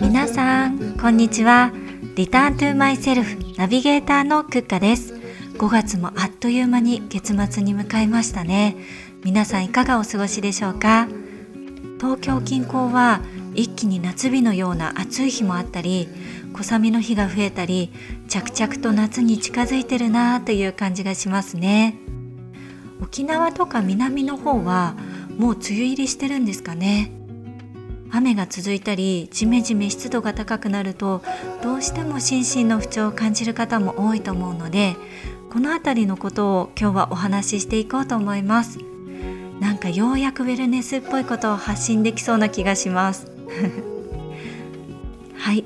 [0.00, 1.72] 皆さんこんにちは。
[2.16, 5.14] リターントゥマイセルフナビゲーターのクッカです。
[5.56, 8.76] 5月もあっという間に月末に向かいましたね。
[9.22, 11.06] 皆さんいかがお過ごしでしょうか？
[12.00, 13.20] 東京近郊は
[13.54, 16.08] 一気に夏日のような暑い日もあったり
[16.52, 17.92] 小雨の日が増えたり
[18.28, 21.96] 着々と夏に近づいてるなという感じがしますね。
[23.00, 24.96] 沖縄とか南の方は
[25.38, 27.12] もう梅雨入りしてるんですかね。
[28.16, 31.20] 雨が続いたりジメジメ湿度が高くなると
[31.62, 34.94] どうしても心身の不調を感じる方も多いと思うので
[35.50, 38.78] この辺りのことを今日はお話ししていこうと思います。
[39.60, 43.28] なんかようやくウェルネスっぽいことを発信できそうな気がします。
[45.38, 45.64] はい。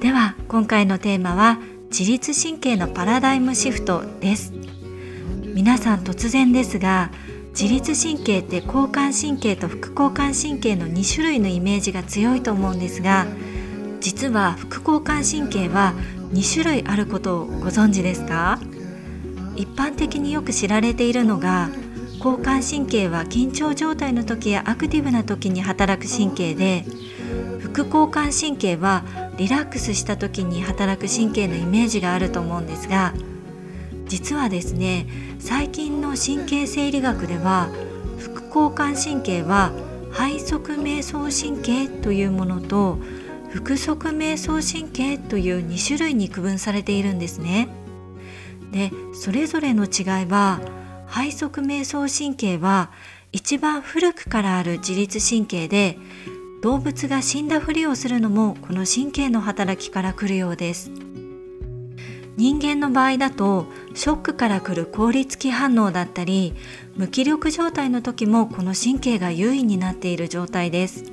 [0.00, 1.58] では今回のテーマは
[1.90, 4.54] 自律神経のパラダイムシフトです。
[5.54, 7.10] 皆さん突然ですが
[7.58, 13.26] 自律神経って交感神経と副交感神経の2種類のイメージが強いと思うんですが
[13.98, 15.94] 実は副交感神経は
[16.34, 18.60] 2種類あることをご存知ですか？
[19.56, 21.70] 一般的によく知られているのが
[22.22, 26.84] 交感神経は緊張状態の時やアクティブな時に働く神経で
[27.60, 29.02] 副交感神経は
[29.38, 33.14] リラックスした時に働く神経のイメージがあると思うんですが
[34.06, 35.06] 実はですね
[35.38, 37.68] 最近の神経生理学では
[38.18, 39.72] 副交感神経は
[40.12, 42.98] 背側瞑想神経というものと
[43.52, 47.68] 腹側瞑想神経という2種類に区分されているんですね。
[48.72, 50.60] でそれぞれの違いは
[51.08, 52.90] 背側瞑想神経は
[53.32, 55.98] 一番古くからある自律神経で
[56.62, 60.90] 動物が死んだふりをするのもこの神経の働きから来るようです
[62.36, 63.66] 人間の場合だと
[63.96, 66.54] ショックから来る効率期反応だったり
[66.96, 71.04] 無気力状態の時もこの神経が優位になっている状態です。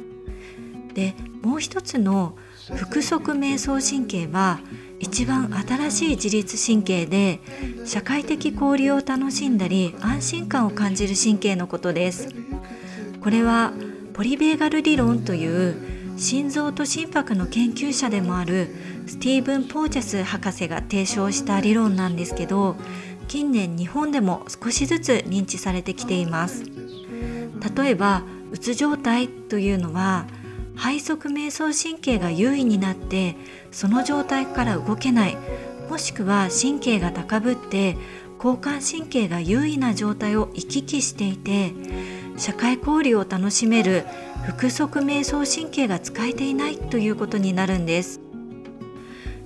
[0.93, 2.35] でもう一つの
[2.69, 4.59] 腹側瞑想神経は
[4.99, 7.39] 一番新しい自律神経で
[7.85, 12.27] 社会的交流を楽しんだり安心感を感じる神経のことです。
[13.21, 13.71] これは
[14.13, 18.69] ポリベーガル理論という心臓と心拍の研究者でもある
[19.07, 22.75] スティーブン・ポーチャス博士が提唱した理論なんですけど
[23.27, 26.63] 近年日本でも少しずつ認知されてきています。
[27.75, 30.27] 例えばうつ状態というのは
[30.77, 33.35] 背側瞑想神経が優位になって
[33.71, 35.37] その状態から動けない
[35.89, 37.97] もしくは神経が高ぶって
[38.37, 41.73] 交感神経が優位な状態を行き来していて
[42.37, 44.05] 社会交流を楽しめる
[44.45, 48.19] 腹側瞑想神経が使えていないということになるんです。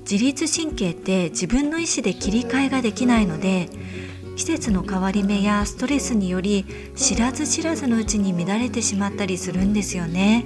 [0.10, 3.68] 自律神経って自分の意思で切り替えができないので
[4.38, 6.66] 季節の変わり目やストレスにより
[6.96, 10.46] 知らず知らずのうちに乱れてしまったりするんですよね。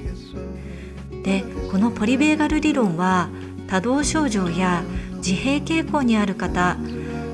[1.24, 3.30] でこのポリベーガル理論は
[3.68, 4.84] 多動症状や
[5.18, 6.78] 自閉傾向にある方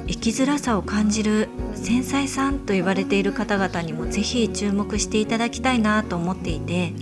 [0.07, 6.93] 生きづらさを感じる繊細さんと言われている方々にもぜひ注目していただきたいなと思っていて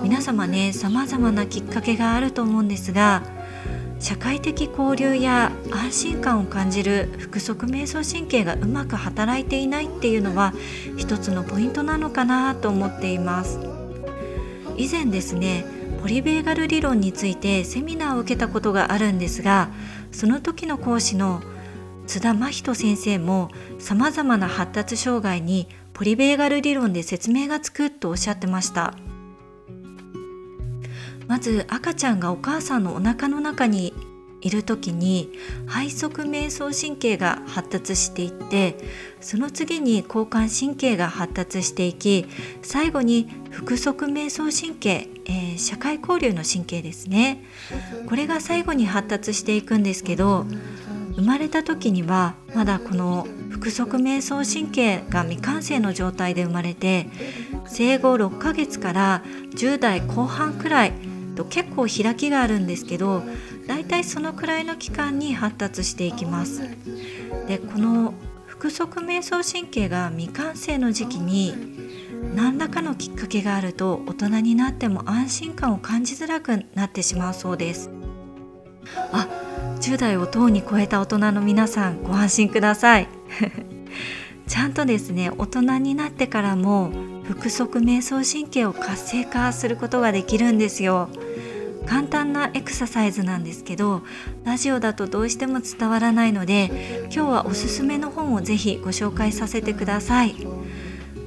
[0.00, 3.22] 皆様ね様々なきっかけがあると思うんですが
[3.98, 10.52] 社会的交流や安心感を感じる腹側瞑想神経がうまく働いていないっていうのは
[10.96, 13.58] 一つのポイントなのかなと思っています。
[14.76, 15.64] 以前ですね
[16.02, 19.70] ポリベーガル理論についてセミナーを受けたことがあるんですが
[20.12, 21.42] その時の講師の
[22.06, 28.94] 津田真人先生もさまざまな発達障害にポリベーガル理論で説明がつくとおっしゃってました。
[31.26, 33.94] まず赤ちゃんがお母さんのお腹の中に
[34.44, 35.30] いる時に
[35.66, 38.76] 背側瞑想神経が発達していって
[39.22, 42.26] その次に交感神経が発達していき
[42.60, 47.42] 最後に腹側瞑想神経、えー、社会交流の神経ですね。
[48.06, 50.44] これが最後に発達していくんですけど
[51.16, 57.08] 生まれた時にはまだこの腹側瞑想神経が未完成の状態で生まれて
[57.66, 59.22] 生後6ヶ月から
[59.54, 60.92] 10代後半くらい
[61.36, 63.22] と結構開きがあるんですけど
[63.66, 66.68] だいたいそのくらいの期間に発達していきます。
[67.48, 68.14] でこの
[68.46, 71.54] 腹側瞑想神経が未完成の時期に
[72.34, 77.90] 何らかのきっかけがあると大人になっても安心感を感じづらくなってしまうそうです。
[79.12, 79.28] あ
[79.84, 83.08] 10代をとうに超えた大人の皆さんご安心ください。
[84.48, 86.90] ちゃんとですね大人になってからも
[87.28, 91.10] 腹側瞑想神経を活性化することができるんですよ。
[91.84, 94.00] 簡単なエクササイズなんですけど
[94.44, 100.34] ラジオだとどうしても伝わらないので今日はおすすめの本をぜひご紹介させてください。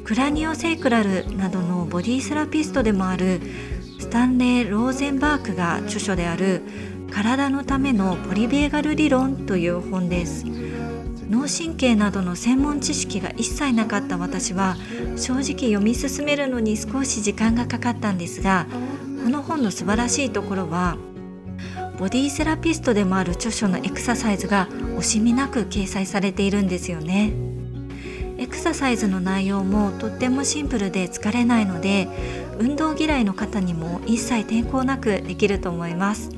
[0.03, 3.39] クラニオセイクラルなどのボディセラピストでもある
[3.99, 6.63] スタンレー・ローゼンバークが著書である
[7.11, 10.45] 体のためのポリベーガル理論という本です。
[11.29, 14.77] 脳神経などの専門知識が一切なかった私は
[15.17, 18.65] 正直読み進めるのに少し時間がかかったんですが
[19.23, 20.97] この本の素晴らしいところは
[21.99, 24.67] ボディセラピストでもある著書のエクササイズが
[24.97, 27.33] 惜しみなく掲載されているんですよね。
[28.37, 32.07] エクササイズの内容もとってもシンプルで疲れないので
[32.59, 36.29] 運動嫌いの方にも一切抵抗なくできると思います。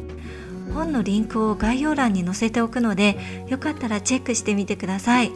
[0.79, 3.17] 本のリンクを概要欄に載せておくので
[3.47, 5.31] よかったらチェックしてみてください。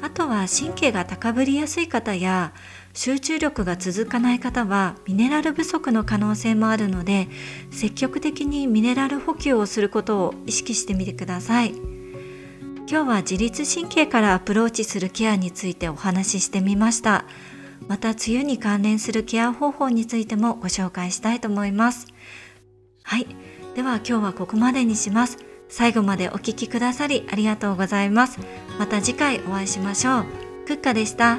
[0.00, 2.52] あとは神経が高ぶりやすい方や
[2.92, 7.28] 集中力が続かない方はミネラル不足の可能性もあるので
[7.70, 11.74] 積極的にミネラル補給をすることを意識してみてください。
[12.88, 17.24] 今日は自律神経からアプローチするケアについてお話ししてみました。
[17.88, 22.06] また梅雨に関連するケア方法についてもご紹介したいと思います。
[23.02, 23.26] はい。
[23.74, 25.38] では今日はここまでにします。
[25.68, 28.38] 最後までお聴きくださりありがとうございます。
[28.78, 30.24] また次回お会いしましょう。
[30.66, 31.38] クッカでした。